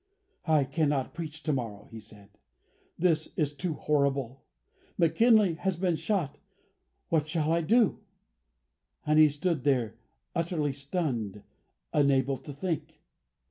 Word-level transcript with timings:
"I 0.47 0.63
cannot 0.63 1.13
preach 1.13 1.43
to 1.43 1.53
morrow," 1.53 1.87
he 1.91 1.99
said. 1.99 2.29
"This 2.97 3.31
is 3.37 3.53
too 3.53 3.75
horrible. 3.75 4.41
McKinley 4.97 5.53
has 5.53 5.75
been 5.77 5.95
shot. 5.95 6.39
What 7.09 7.27
shall 7.27 7.51
I 7.51 7.61
do?" 7.61 7.99
And 9.05 9.19
he 9.19 9.29
stood 9.29 9.63
there 9.63 9.99
utterly 10.33 10.73
stunned; 10.73 11.43
unable 11.93 12.37
to 12.39 12.51
think. 12.51 12.99